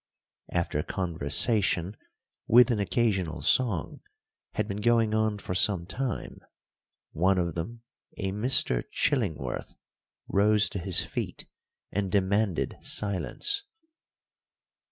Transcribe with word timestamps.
After 0.49 0.81
conversation, 0.81 1.95
with 2.47 2.71
an 2.71 2.79
occasional 2.79 3.43
song, 3.43 4.01
had 4.53 4.67
been 4.67 4.81
going 4.81 5.13
on 5.13 5.37
for 5.37 5.53
some 5.53 5.85
time, 5.85 6.39
one 7.11 7.37
of 7.37 7.53
them 7.53 7.83
a 8.17 8.31
Mr. 8.31 8.83
Chillingworth 8.91 9.75
rose 10.27 10.69
to 10.69 10.79
his 10.79 11.03
feet 11.03 11.45
and 11.91 12.11
demanded 12.11 12.79
silence. 12.81 13.63